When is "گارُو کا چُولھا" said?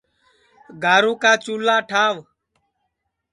0.83-1.77